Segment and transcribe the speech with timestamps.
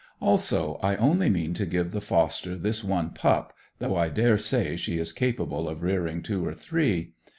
[0.19, 4.75] Also, I only mean to give the foster this one pup, though I dare say
[4.75, 7.11] she is capable of rearing two or three.